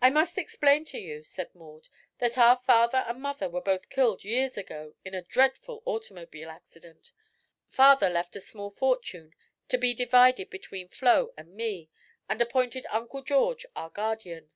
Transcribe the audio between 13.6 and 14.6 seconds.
our guardian.